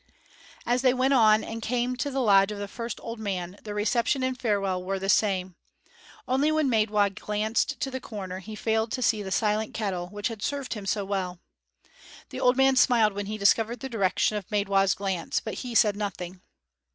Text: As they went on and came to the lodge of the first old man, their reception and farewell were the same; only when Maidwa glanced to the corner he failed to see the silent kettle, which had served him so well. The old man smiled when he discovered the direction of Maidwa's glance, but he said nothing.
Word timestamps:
As 0.65 0.81
they 0.81 0.95
went 0.95 1.13
on 1.13 1.43
and 1.43 1.61
came 1.61 1.95
to 1.97 2.09
the 2.09 2.21
lodge 2.21 2.51
of 2.51 2.57
the 2.57 2.67
first 2.67 2.99
old 3.03 3.19
man, 3.19 3.59
their 3.63 3.75
reception 3.75 4.23
and 4.23 4.35
farewell 4.35 4.83
were 4.83 4.97
the 4.97 5.09
same; 5.09 5.57
only 6.27 6.51
when 6.51 6.71
Maidwa 6.71 7.09
glanced 7.13 7.79
to 7.81 7.91
the 7.91 8.01
corner 8.01 8.39
he 8.39 8.55
failed 8.55 8.91
to 8.93 9.03
see 9.03 9.21
the 9.21 9.29
silent 9.31 9.75
kettle, 9.75 10.07
which 10.07 10.29
had 10.29 10.41
served 10.41 10.73
him 10.73 10.87
so 10.87 11.05
well. 11.05 11.39
The 12.31 12.39
old 12.39 12.57
man 12.57 12.75
smiled 12.77 13.13
when 13.13 13.27
he 13.27 13.37
discovered 13.37 13.79
the 13.79 13.89
direction 13.89 14.37
of 14.37 14.49
Maidwa's 14.49 14.95
glance, 14.95 15.39
but 15.39 15.53
he 15.61 15.75
said 15.75 15.95
nothing. 15.95 16.41